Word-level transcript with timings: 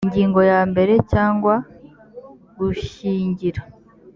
ingingo 0.05 0.39
ya 0.51 0.61
mbere 0.71 0.93
kwanga 1.07 1.53
gushyingira 2.57 3.61